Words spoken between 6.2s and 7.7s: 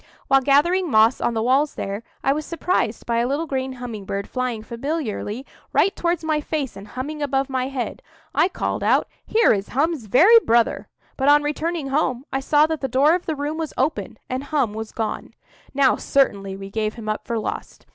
my face and humming above my